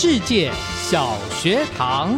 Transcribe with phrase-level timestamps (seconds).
[0.00, 2.16] 世界小学堂，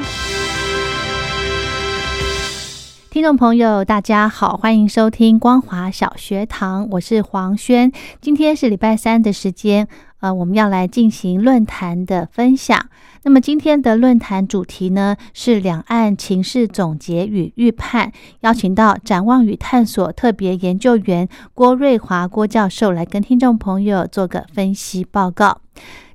[3.11, 7.91] 听众朋友，大家好，欢迎收听光华小学堂，我是黄轩。
[8.21, 9.89] 今天是礼拜三的时间，
[10.21, 12.79] 呃，我们要来进行论坛的分享。
[13.23, 25.63] 那么今天的论坛主题呢是两岸情势总结与预判，邀请到展望与探索特别研究员郭瑞华郭教授来跟听众朋友做个分析报告。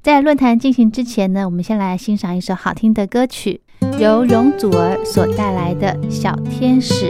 [0.05, 3.61] 在论坛进行之前呢，我们先来欣赏一首好听的歌曲，
[3.99, 7.07] 由容祖儿所带来的《小天使》。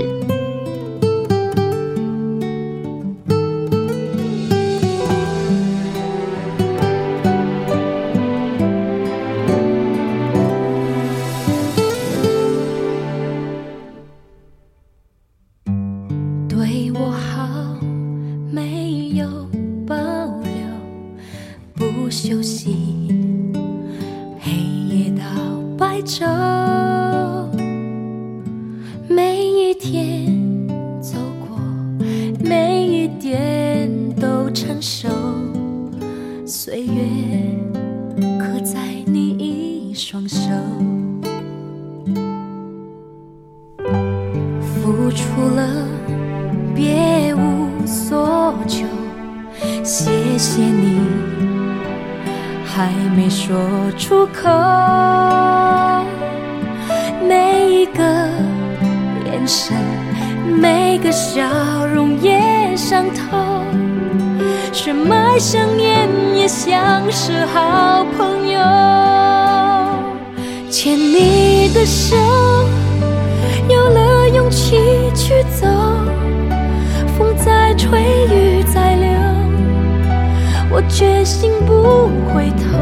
[80.96, 82.80] 决心不回头，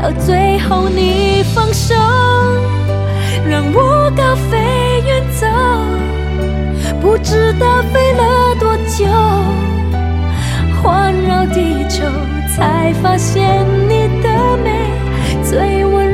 [0.00, 1.96] 到最后你放手，
[3.44, 5.48] 让我高飞远走，
[7.00, 9.04] 不知道飞了多久，
[10.80, 12.04] 环绕地球
[12.54, 14.28] 才发现你的
[14.62, 14.92] 美，
[15.42, 16.09] 最温。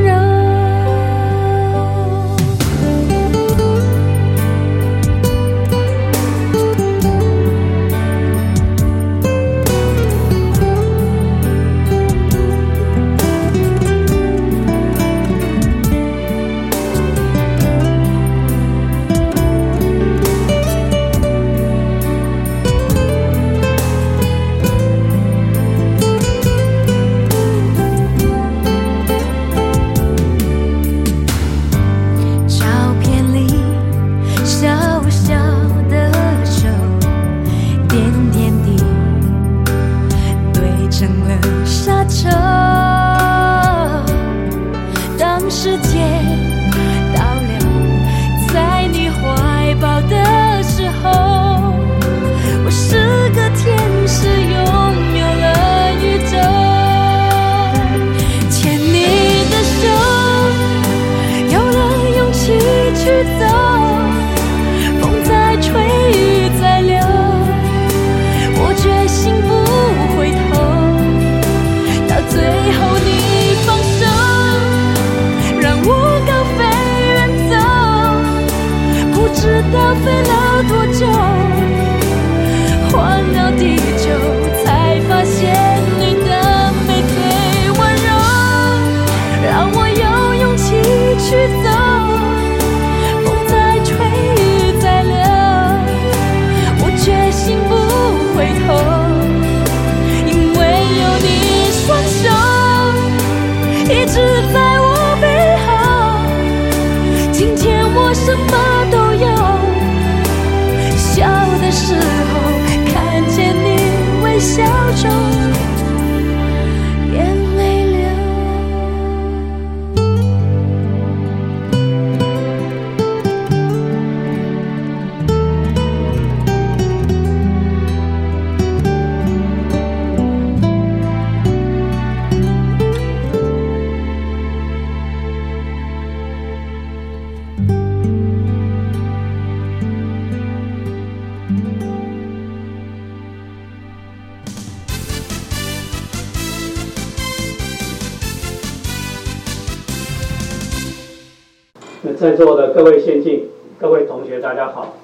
[152.14, 153.48] 在座的各位先进、
[153.80, 154.94] 各位同学，大家好。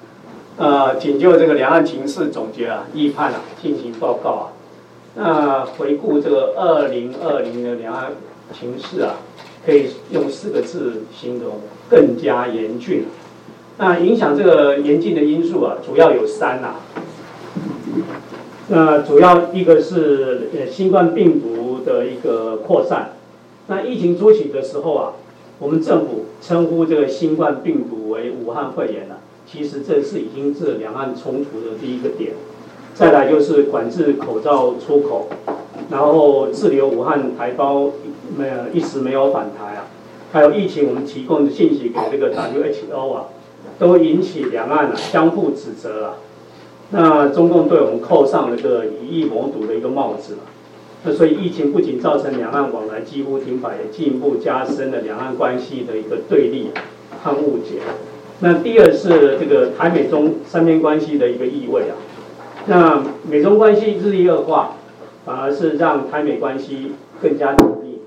[0.57, 4.53] 呃，仅就这个两岸情势总结啊、预判啊进行报告啊。
[5.15, 8.13] 那回顾这个二零二零的两岸
[8.53, 9.15] 情势啊，
[9.65, 11.55] 可以用四个字形容：
[11.89, 13.05] 更加严峻。
[13.77, 16.75] 那影响这个严峻的因素啊，主要有三呐、
[18.69, 23.13] 那主要一个是呃新冠病毒的一个扩散。
[23.67, 25.13] 那疫情初期的时候啊，
[25.59, 32.33] 我们政府称呼这个新冠病毒为武汉肺炎了、其实这是已经是两岸冲突的第一个点。
[32.93, 35.27] 再来就是管制口罩出口，
[35.89, 37.89] 然后滞留武汉台胞
[38.37, 39.87] 没有一时没有返台啊，
[40.31, 43.25] 还有疫情我们提供的信息给这个 WHO 啊，
[43.79, 46.15] 都引起两岸啊相互指责啊。
[46.91, 50.39] 那中共对我们扣上了个以疫谋独的一个帽子了。
[51.05, 56.69] 那所以疫情不仅造成两岸往来几乎停摆，也进一步加深了两岸关系的一个对立
[57.21, 57.81] 和误解。
[58.39, 61.95] 那第二是这个台美中三边关系的一个意味啊。
[62.67, 64.77] 那美中关系日益恶化，
[65.25, 67.99] 反而是让台美关系更加紧密。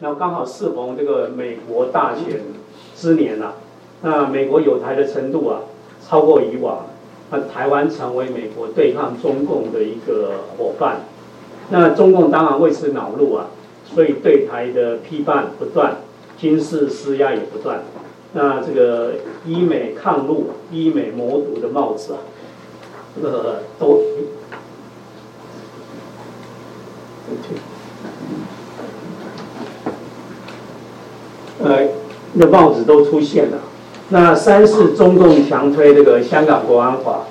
[0.00, 2.40] 那刚好适逢这个美国大选
[2.94, 3.54] 之年啊，
[4.02, 5.60] 那美国有台的程度啊
[6.06, 6.86] 超过以往，
[7.30, 11.00] 那台湾成为美国对抗中共的一个伙伴。
[11.74, 13.46] 那中共当然为此恼怒啊，
[13.86, 15.96] 所以对台的批判不断，
[16.36, 17.82] 军事施压也不断。
[18.34, 19.12] 那这个
[19.46, 22.18] 医美抗陆、医美谋独的帽子啊，
[23.16, 24.02] 这个都，
[31.62, 31.88] 呃，
[32.34, 33.58] 那帽子都出现了。
[34.10, 37.22] 那三是中共强推这个香港国安法，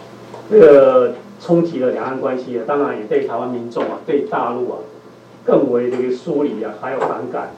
[0.49, 4.77] 这个冲击了两岸关系啊，当然也对台湾民众啊，对大陆啊，
[5.43, 7.51] 更为这个疏离啊，还有反感。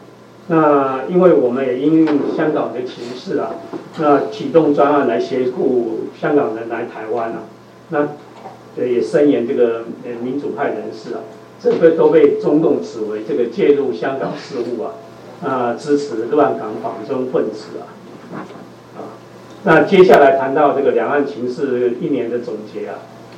[0.47, 3.51] 那因为我们也因应香港的情势啊，
[3.99, 7.43] 那启动专案来协助香港人来台湾啊，
[7.89, 8.07] 那
[8.75, 9.83] 也声言这个
[10.21, 11.19] 民主派人士啊，
[11.61, 14.91] 这个都被中共指为这个介入香港事务啊，
[15.45, 17.87] 啊支持乱港反中分子啊，
[18.97, 18.99] 啊，
[19.63, 22.95] 那接下来谈到这个两岸情势一年的总结啊，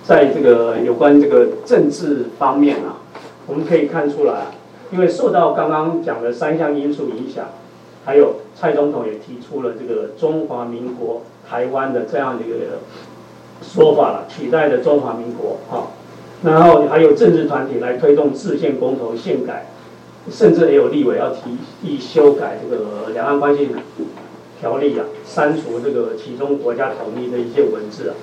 [0.08, 3.02] 在这个有关这个政治方面啊，
[3.48, 4.48] 我们可以看出来。
[4.92, 7.50] 因为受到刚刚讲的三项因素影响，
[8.06, 12.56] 还有蔡总统也提出了这个中华民国台湾的这样的一个
[13.64, 15.90] 说法了，取代了中华民国啊，
[16.44, 19.72] 然后还有政治团体来推动制宪公投宪改，
[20.30, 23.70] 甚至也有立委要提议修改这个两岸关系
[24.62, 28.14] 条例啊，删除这个其中国家统一的一些文字啊，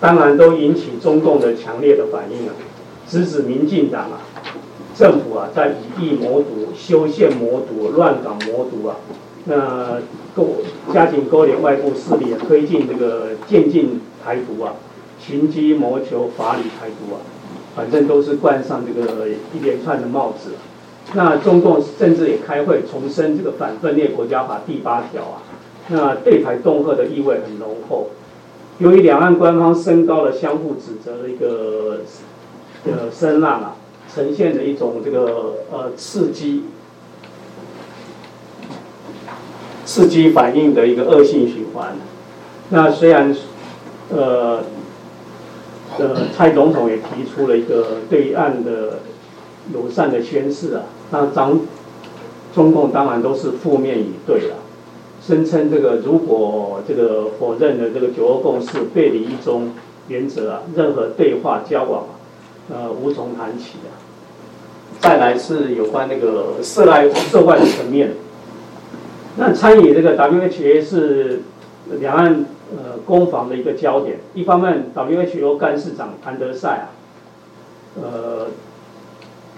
[0.00, 2.54] 当然都引起中共的强烈的反应啊，
[3.08, 4.20] 直指民进党啊。
[4.98, 8.96] 政府啊，在以疫谋独、修宪谋独、乱港谋独啊，
[9.44, 10.00] 那
[10.34, 14.72] 勾加紧勾连外部势力，推进这个渐进台独啊，
[15.20, 17.20] 寻机谋求法理台独啊，
[17.74, 20.52] 反正都是冠上这个一连串的帽子。
[21.12, 25.42] 那中共甚至也开会重申这个反分裂国家法第八条啊，
[25.88, 28.08] 那对台恫吓的意味很浓厚。
[28.78, 32.00] 由于两岸官方升高了相互指责的一个
[32.84, 33.76] 呃声浪啊。
[34.14, 36.64] 呈现的一种这个呃刺激、
[39.84, 41.94] 刺激反应的一个恶性循环。
[42.70, 43.36] 那虽然
[44.08, 44.62] 呃
[45.98, 49.00] 呃蔡总统也提出了一个对岸的
[49.74, 51.60] 友善的宣誓啊，那张
[52.54, 54.54] 中共当然都是负面以对了，
[55.26, 59.72] 声称这个如果这个否认了这个九二共识、背离一中
[60.08, 62.14] 原则啊，任何对话交往啊，
[62.70, 63.90] 呃无从谈起啊。
[65.00, 68.12] 再来是有关那个涉外涉外的层面，
[69.36, 71.42] 那参与这个 WHA 是
[72.00, 74.20] 两岸呃攻防的一个焦点。
[74.32, 76.86] 一方面，WHO 干事长谭德赛啊，
[78.00, 78.46] 呃，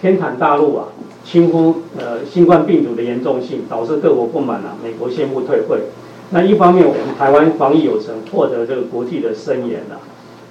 [0.00, 0.88] 偏袒大陆啊，
[1.24, 5.78] 轻忽呃新冠病毒的严重性，导致各国不满啊，美国宣布退会。
[6.30, 9.98] 那一方面，我们台湾防疫有成，获得这个国际的声援啊。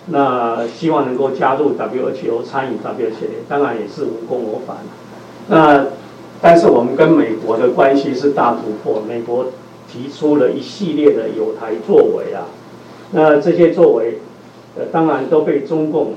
[0.09, 4.77] 那希望能够加入 WHO 参与 WHO，当然也是无功而返。
[5.49, 5.87] 那
[6.41, 9.47] 但是我们跟美国的关系是大突破，美国
[9.91, 12.47] 提出了一系列的有台作为啊，
[13.11, 14.19] 那这些作为，
[14.77, 16.13] 呃，当然都被中共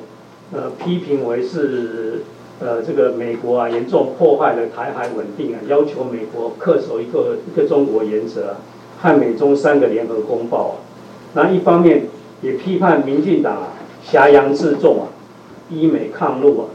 [0.52, 2.22] 呃批评为是
[2.60, 8.56] 呃这个美国啊严重破坏了台海稳定啊，要求美国恪守一个一个中国原则啊，
[9.00, 10.76] 和美中三个联合公报啊，
[11.34, 12.06] 那一方面
[12.42, 13.72] 也批判民进党啊。
[14.02, 15.12] 挟洋自重啊，
[15.68, 16.66] 医美抗陆啊，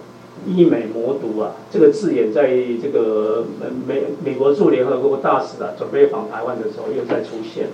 [0.45, 2.47] 医美魔毒啊，这个字眼在
[2.79, 7.71] 这个美美美国驻联合国大使啊准备访台湾的时候又再出现了。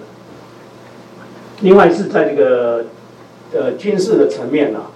[1.59, 2.85] 另外是在这个
[3.53, 4.89] 呃军事的层面啊，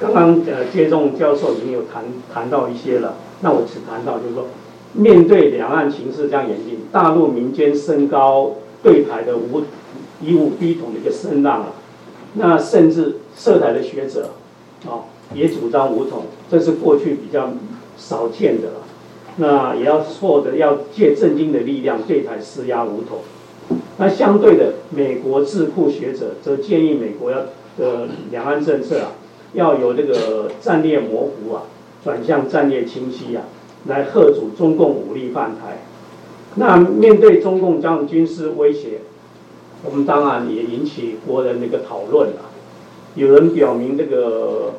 [0.00, 4.46] 刚刚呃接种教授已经有谈谈到一些了，那我只谈到就是说，
[4.92, 8.52] 面对两岸情势这样严峻，大陆民间升高
[8.82, 9.62] 对台的武
[10.20, 11.66] 以武逼统的一个声浪啊。
[12.34, 14.30] 那甚至涉台的学者，
[14.86, 15.02] 啊，
[15.34, 17.50] 也主张武统，这是过去比较
[17.96, 18.74] 少见的了。
[19.38, 23.18] 那也要获得要借政经的力量对台施压武统。
[23.96, 27.38] 那相对的，美国智库学者则建议美国要
[27.78, 29.12] 的两岸政策啊，
[29.54, 31.62] 要有这个战略模糊啊，
[32.04, 33.44] 转向战略清晰啊，
[33.86, 35.82] 来贺阻中共武力犯台。
[36.56, 39.00] 那面对中共这样军事威胁。
[39.84, 42.50] 我们当然也引起国人的一个讨论了。
[43.14, 44.74] 有人表明这个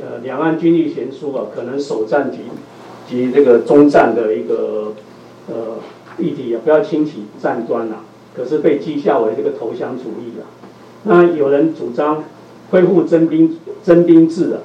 [0.00, 2.38] 呃两岸军力悬殊啊，可能首战及
[3.08, 4.94] 及这个中战的一个
[5.48, 5.78] 呃
[6.18, 8.04] 议题也，不要轻启战端啊，
[8.36, 10.42] 可是被讥笑为这个投降主义啊。
[11.04, 12.24] 那有人主张
[12.72, 14.60] 恢复征兵征兵制啊。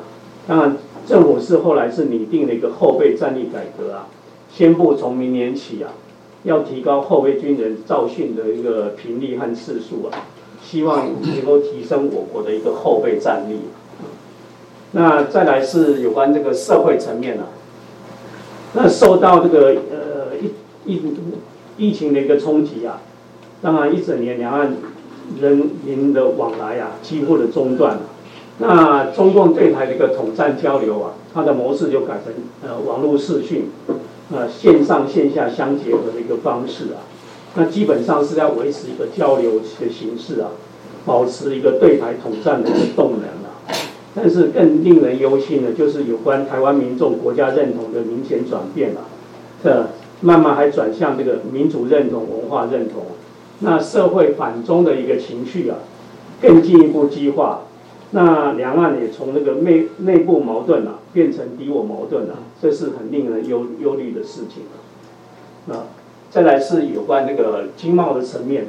[0.48, 4.08] 当然，政府是后来是拟定了一个后备战力改革啊，
[4.52, 5.92] 宣布从明年起啊。
[6.44, 10.28] 要提高后备军人造训的一个频率和次数啊，
[10.64, 13.60] 希望能够提升我国的一个后备战力。
[14.92, 17.48] 那再来是有关这个社会层面啊，
[18.74, 20.52] 那受到这个呃疫
[20.86, 21.02] 疫
[21.76, 23.02] 疫情的一个冲击啊，
[23.62, 24.74] 当然一整年两岸
[25.42, 28.02] 人民的往来啊几乎的中断了。
[28.60, 32.34] 那中共对台的一个统战交流啊，它的模式就改成
[32.64, 33.70] 呃网络视讯。
[34.30, 37.00] 呃，线上线下相结合的一个方式啊，
[37.56, 40.50] 那基本上是要维持一个交流的形式啊，
[41.06, 43.56] 保持一个对台统战的一个动能啊。
[44.14, 49.06] 但是更令人忧心的，就是有关台湾民众国家认同的明显转变了，
[49.64, 49.88] 这
[50.20, 53.04] 慢慢还转向这个民主认同、文化认同，
[53.60, 55.78] 那社会反中的一个情绪啊，
[56.42, 57.62] 更进一步激化。
[58.12, 64.64] 那两岸也从那个内内部矛盾啊，变成敌我矛盾了，这是很令人忧忧虑的事情
[65.74, 65.88] 啊。
[66.32, 68.68] 再来是有关那个经贸的层面，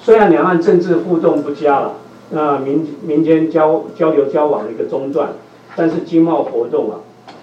[0.00, 1.94] 虽然两岸政治互动不佳了，
[2.30, 5.30] 那民民间交交流交往的一个中断，
[5.74, 7.00] 但是经贸活动啊，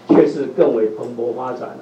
[0.09, 1.79] 却是更为蓬勃发展了。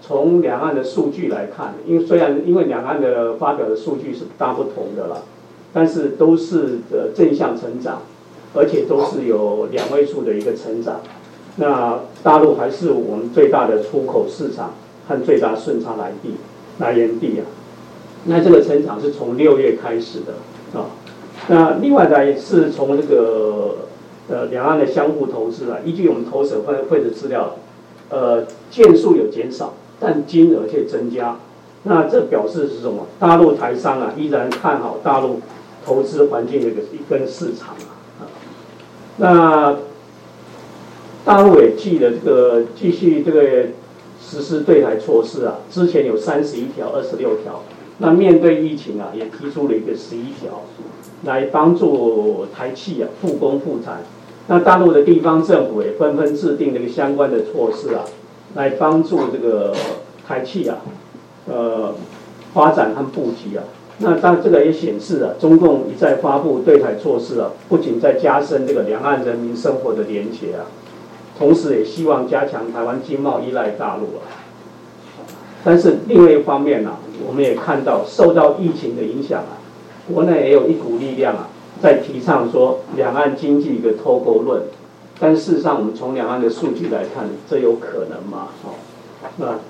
[0.00, 5.22] 从两岸的数据来看，因为虽然因为两岸的发表的数据是大不同的了，
[5.72, 8.02] 但是都是呃正向成长。
[8.54, 11.00] 而且都是有两位数的一个成长，
[11.56, 14.74] 那大陆还是我们最大的出口市场
[15.08, 16.36] 和最大顺差来地
[16.78, 17.44] 来源地啊。
[18.26, 20.86] 那这个成长是从六月开始的啊。
[21.48, 23.88] 那另外呢，是从这个
[24.28, 27.56] 呃两岸的相互投资啊，依据我们投审会会的资料，
[28.08, 31.36] 呃件数有减少，但金额却增加。
[31.82, 33.06] 那这表示是什么？
[33.18, 35.40] 大陆台商啊依然看好大陆
[35.84, 37.93] 投资环境的一个一根市场啊。
[39.16, 39.76] 那
[41.24, 43.40] 大陆也记得这个继续这个
[44.20, 47.62] 实施对台措施啊，之前有三十一条、二十六条，
[47.98, 50.62] 那面对疫情啊，也提出了一个十一条，
[51.24, 54.02] 来帮助台企啊复工复产。
[54.48, 58.04] 那大陆的地方政府也纷纷制定这个相关的措施啊，
[58.54, 59.72] 来帮助这个
[60.26, 60.78] 台企啊，
[61.46, 61.94] 呃，
[62.52, 63.64] 发展和布局啊。
[63.98, 70.66] 那当这个也显示了，中共一再发布对台措施啊，不仅在加深这个两岸人民生活的连结啊，
[71.38, 74.26] 同时也希望加强台湾经贸依赖大陆啊。
[75.62, 79.62] 但是另外一方面呢，我们也看到受到疫情的影响啊，
[80.12, 81.48] 国内也有一股力量啊，
[81.80, 84.62] 在提倡说两岸经济一个脱钩论。
[85.20, 88.48] 但事实上，我们从两岸的数据来看，这有可能吗？
[88.64, 88.74] 哦，
[89.36, 89.60] 那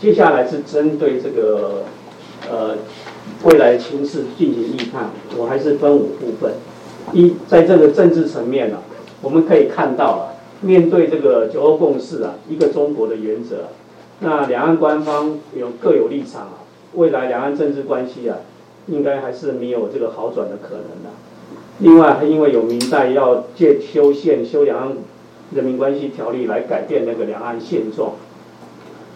[0.00, 1.82] 接下来是针对这个
[2.50, 2.76] 呃。
[3.44, 6.52] 未来情势进行预判，我还是分五部分。
[7.12, 8.78] 一，在这个政治层面呢，
[9.20, 10.22] 我们可以看到啊，
[10.60, 13.68] 面对这个九二共识啊，一个中国的原则，
[14.20, 16.64] 那两岸官方有各有立场啊。
[16.94, 18.38] 未来两岸政治关系啊，
[18.86, 21.10] 应该还是没有这个好转的可能的。
[21.80, 24.92] 另外，因为有明代要借修宪、修两岸
[25.54, 28.12] 人民关系条例来改变那个两岸现状，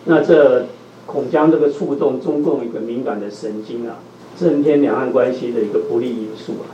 [0.07, 0.67] 那这
[1.09, 3.97] 恐将这个触动中共一个敏感的神经啊，
[4.37, 6.69] 增添两岸关系的一个不利因素啊。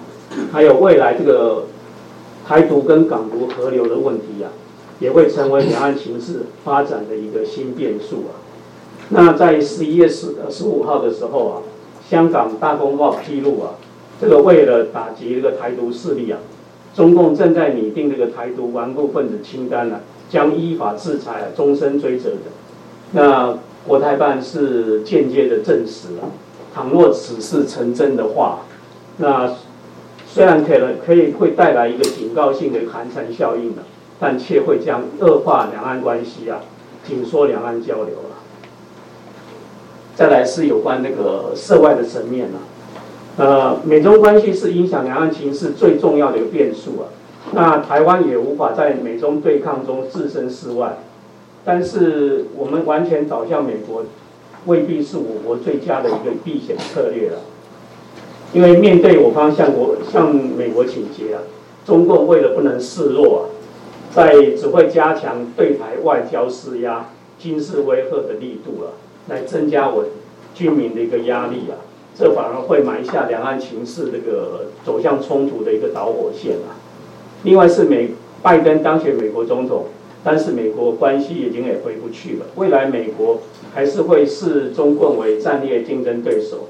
[0.50, 1.66] 还有未来这个
[2.44, 4.50] 台独跟港独合流的问题啊，
[4.98, 8.42] 也会成为两岸情势发展的一个新变数啊。
[9.10, 11.62] 那在十一月十十五号的时候啊，
[12.10, 13.78] 香港大公报披露啊。
[14.20, 16.38] 这个为了打击这个台独势力啊，
[16.94, 22.38] 中共正在拟定这个台独顽固分子清单呢，将依法制裁、终身追责的。
[23.12, 26.30] 那国台办是间接的证实了，
[26.74, 28.60] 倘若此事成真的话，
[29.18, 29.54] 那
[30.26, 33.82] 虽然可能可以会带来一个警告性的寒蝉效应的，
[34.18, 36.60] 但却会将恶化两岸关系啊，
[37.06, 38.36] 紧缩两岸交流了。
[40.16, 42.58] 再来是有关那个涉外的层面了。
[43.36, 47.04] 呃，美中关系是影响两岸情势最重要的一个变数啊。
[47.52, 50.98] 那台湾也无法在美中对抗中置身事外，
[51.64, 54.04] 但是我们完全倒向美国，
[54.66, 57.38] 未必是我国最佳的一个避险策略了。
[58.52, 61.42] 因为面对我方向国向美国请捷啊，
[61.84, 63.42] 中共为了不能示弱啊，
[64.12, 67.06] 在只会加强对台外交施压、
[67.38, 68.92] 军事威吓的力度了，
[69.28, 70.04] 来增加我
[70.54, 71.80] 军民的一个压力啊。
[72.16, 76.78] 这反而会埋下两岸情势这个走向冲突的一个导火线啊。
[77.42, 79.86] 另外是美拜登当选美国总统，
[80.24, 82.46] 但是美国关系已经也回不去了。
[82.56, 83.42] 未来美国
[83.74, 86.68] 还是会视中共为战略竞争对手，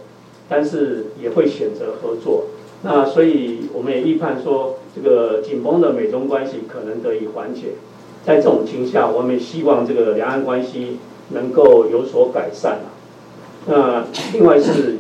[0.49, 2.47] 但是也会选择合作。
[2.83, 7.75] 那所以我们也预判说，这个紧绷的美中关系可能得以缓解。
[8.27, 10.99] 在这种情况下，我们希望这个两岸关系
[11.31, 12.91] 能够有所改善啊。
[13.67, 14.97] 那另外是。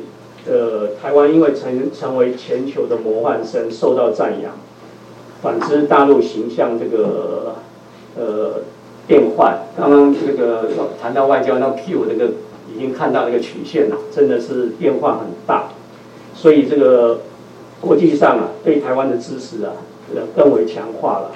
[0.46, 4.52] 呃，台湾因为成成为全球的模范生，受到赞扬。
[5.40, 7.54] 反之，大陆形象这个
[8.16, 8.60] 呃
[9.06, 12.32] 变换，刚刚这个谈到外交，那 Q 那个
[12.74, 15.68] 已经看到那个曲线了，真的是变化很大。
[16.34, 17.20] 所以这个
[17.80, 19.72] 国际上啊，对台湾的支持啊，
[20.14, 21.30] 呃更为强化了。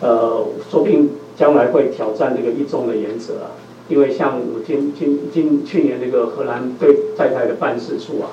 [0.00, 3.50] 呃，说不定将来会挑战这个一中的原则啊，
[3.88, 8.30] 因为像我今今今去年那个荷兰对在台的办事处啊。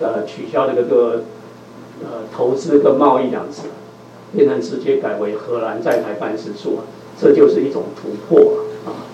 [0.00, 1.22] 呃，取消那个个
[2.00, 3.62] 呃投资跟贸易两字，
[4.32, 6.86] 变成直接改为荷兰在台办事处啊，
[7.20, 9.04] 这就是一种突破啊。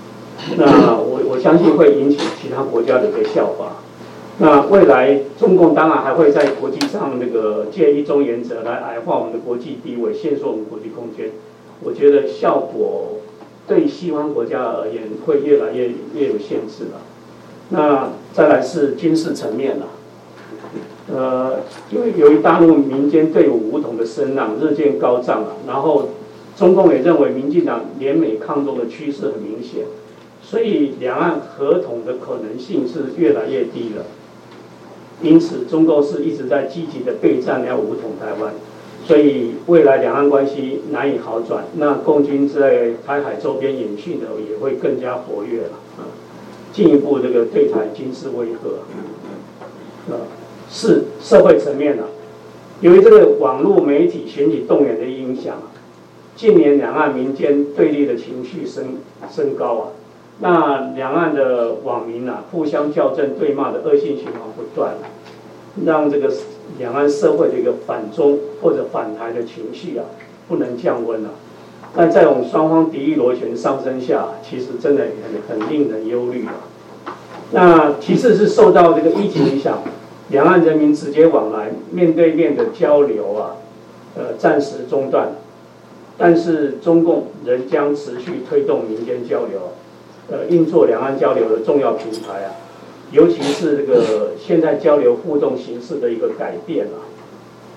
[0.57, 3.77] 那我我相信会引起其他国家的一个效法。
[4.39, 11.31] 那未来中共当然还会在国际上那个借一中原则来矮化我们的国际地位，限缩我们国际空间。
[11.83, 13.21] 我觉得效果
[13.69, 17.01] 对西方国家而言会越来越越有限制了。
[17.71, 19.87] 那再来是军事层面了。
[21.15, 26.09] 呃，因为由于大陆民间对伍武统的声浪日渐高涨了，然后
[26.57, 29.85] 中共也认为民进党联美抗中的趋势很明显，
[30.43, 34.05] 所以两岸合统的可能性是越来越低了。
[35.23, 38.53] 因此，中共是一直在积极的备战要武统台湾，
[39.05, 41.65] 所以未来两岸关系难以好转。
[41.77, 46.07] 那共军在台海周边演训的也会更加活跃了啊，
[46.73, 50.19] 进一步这个对台军事威吓啊。
[50.71, 52.05] 是社会层面的，
[52.81, 55.71] 由于这个网络媒体选举动员的影响啊，
[56.37, 58.97] 近年两岸民间对立的情绪升
[59.31, 59.87] 升高啊，
[60.41, 64.95] 那两岸的网民啊互相校正对骂的恶性循环不断，
[65.85, 66.33] 让这个
[66.79, 70.05] 两岸社会的一个反中或者反台的情绪啊
[70.49, 71.31] 不能降温了。
[71.97, 75.07] 但在我们双方敌意螺旋上升下，其实真的
[75.49, 76.55] 很很令人忧虑啊。
[77.53, 79.79] 那其次是受到这个疫情影响。
[80.31, 83.57] 两岸人民直接往来、面对面的交流啊，
[84.17, 85.29] 呃，暂时中断，
[86.17, 89.73] 但是中共仍将持续推动民间交流，
[90.31, 92.55] 呃，运作两岸交流的重要平台啊，
[93.11, 97.03] 尤其是这个现在交流互动形式的一个改变啊，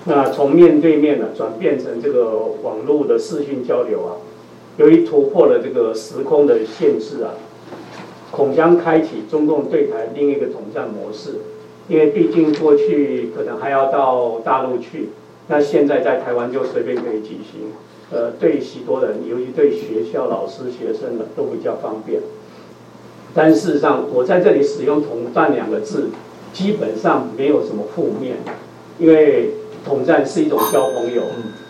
[0.06, 4.22] 那从面对面呢转变成这个网络的视讯交流啊，
[4.78, 7.34] 由于突破了这个时空的限制啊，
[8.32, 11.36] 恐将开启中共对台另一个统战模式。
[11.90, 15.08] 因为毕竟过去可能还要到大陆去，
[15.48, 17.72] 那现在在台湾就随便可以举行，
[18.12, 22.22] 呃，对许多人，尤其对学校老师、学生呢，都比较方便。
[23.34, 26.10] 但事实上，我在这里使用“统战”两个字，
[26.54, 28.38] 基本上没有什么负面，
[28.98, 29.52] 因为
[29.86, 31.24] 统战是一种交朋友，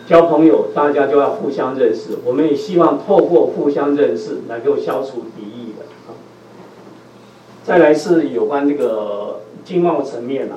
[0.06, 5.84] 交朋友大家就要互相认识，我们也希望透过互相认识，能够消除敌意的。
[7.64, 9.36] 再来是有关这个。
[9.64, 10.56] 经贸层面啊，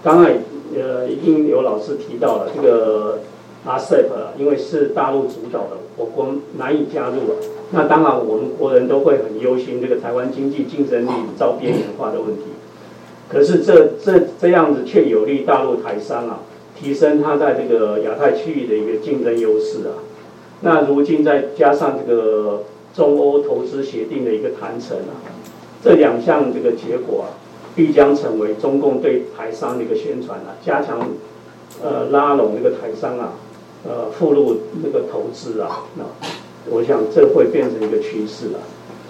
[0.00, 0.34] 刚才
[0.76, 3.18] 呃，已经有老师提到了这个
[3.66, 7.36] RCEP，因为是大陆主导的，我国难以加入了。
[7.72, 12.42] 那当然，我们国人都会很忧心这个台湾经济竞争力遭边缘化的问题。
[13.28, 16.40] 可是这这这样子却有利大陆台商啊，
[16.78, 20.00] 提升它在这个亚太区域的一个竞争优势啊。
[20.62, 25.18] 那如今再加上这个中欧投资协定的一个谈成啊，
[25.82, 27.28] 这两项这个结果啊。
[27.76, 30.98] 必将成为中共对台商的一个宣传啊，加强
[31.80, 33.34] 呃拉拢那个台商啊，
[33.88, 36.04] 呃附录那个投资啊，那
[36.70, 38.58] 我想这会变成一个趋势了。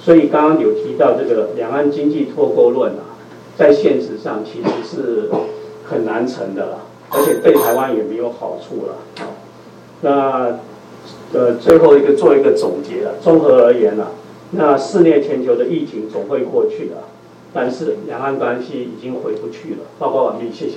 [0.00, 3.18] 所以刚刚有提到这个两岸经济脱钩论啊，
[3.56, 5.28] 在现实上其实是
[5.84, 6.78] 很难成的了，
[7.10, 8.94] 而且对台湾也没有好处了。
[10.00, 10.58] 那
[11.32, 14.06] 呃最后一个做一个总结了，综合而言啊，
[14.52, 16.94] 那肆虐全球的疫情总会过去的。
[17.50, 19.78] 但是两岸关系已经回不去了。
[19.98, 20.76] 报告完毕，谢谢。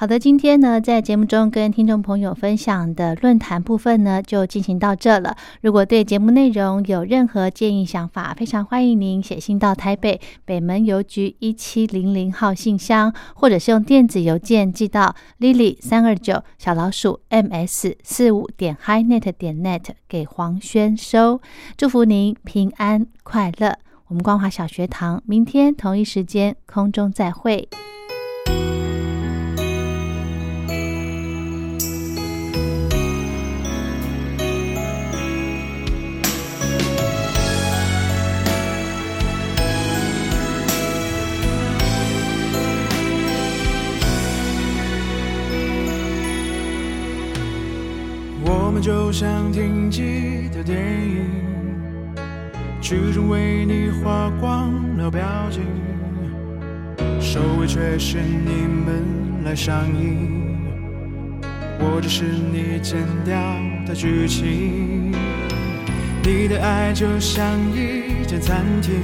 [0.00, 5.36] 好的，今天呢，在节目中跟听众朋友分享的论坛部分呢，就进行到这了。
[5.60, 21.42] 如果对节目内容有任何建议想法，非常欢迎您写信到台北北门邮局一七零零号信箱，或者是用电子邮件寄到 lily 三二九小老鼠 ms 四五点 highnet 点 net 给黄轩收。
[21.76, 23.76] 祝福您平安快乐。
[24.06, 27.68] 我们光华小学堂明天同一时间空中再会。
[48.80, 51.26] 就像停机的电影，
[52.80, 55.62] 剧中为你花光了表情，
[57.20, 60.58] 收尾却是你们来上映。
[61.78, 63.38] 我只是你剪掉
[63.86, 65.12] 的剧情，
[66.22, 68.94] 你的爱就像一间餐厅，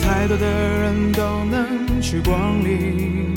[0.00, 3.34] 太多的人都能去光临，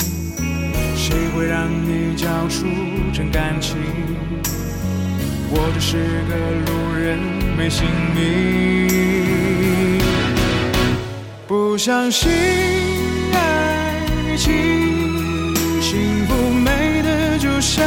[0.94, 2.66] 谁会让你交出
[3.12, 3.76] 真感情？
[5.50, 5.96] 我只是
[6.28, 6.34] 个
[6.66, 7.18] 路人，
[7.56, 8.18] 没姓名。
[11.46, 12.30] 不相信
[13.32, 13.94] 爱
[14.36, 14.52] 情，
[15.80, 17.82] 幸福美的就像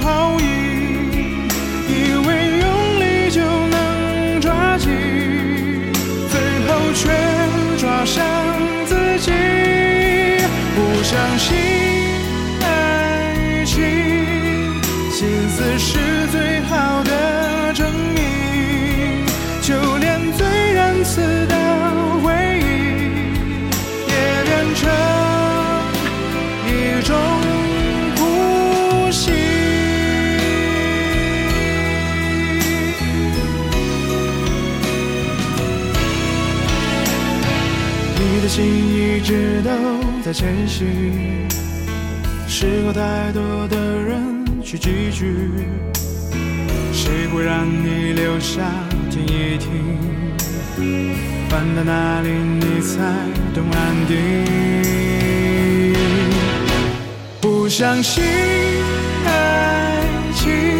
[0.00, 1.48] 泡影，
[1.86, 1.92] 以
[2.26, 2.66] 为用
[2.98, 4.90] 力就能抓紧，
[6.28, 7.08] 最后却
[7.78, 8.24] 抓伤
[8.86, 9.30] 自己。
[10.74, 11.56] 不相信
[12.62, 13.76] 爱情，
[15.12, 16.07] 心思是。
[39.28, 39.70] 一直都
[40.22, 41.46] 在前行，
[42.46, 45.26] 试过太多的人去拒绝，
[46.94, 48.62] 谁会让你留下，
[49.10, 49.84] 听一听，
[51.50, 53.04] 搬到哪里你才
[53.52, 54.16] 懂安定，
[57.38, 58.24] 不相信
[59.26, 60.00] 爱
[60.36, 60.77] 情。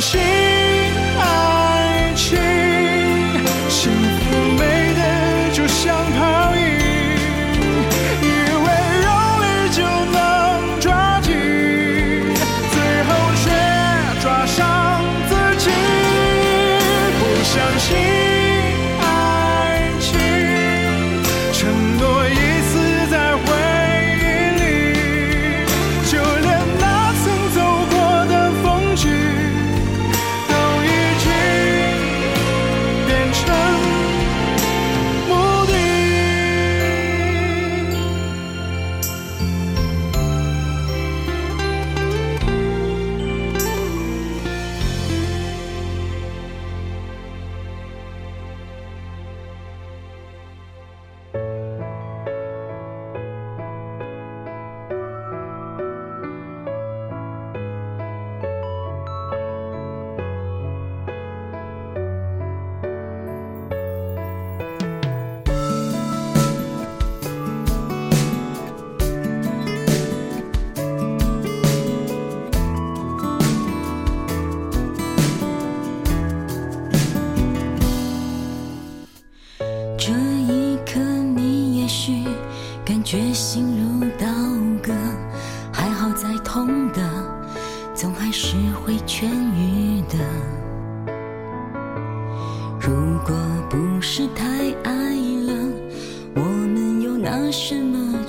[0.00, 0.39] 心。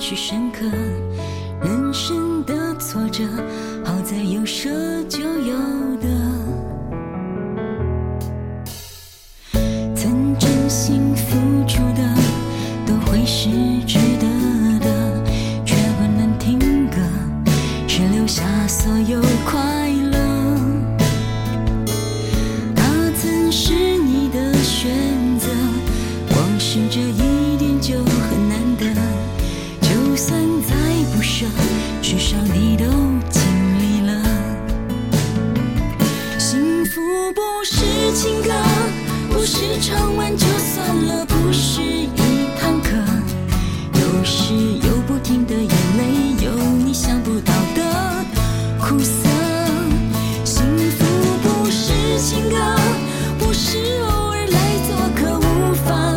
[0.04, 0.66] 是深刻
[1.62, 3.22] 人生的挫折，
[3.84, 4.68] 好在有舍
[5.04, 5.56] 就有
[6.00, 6.01] 得。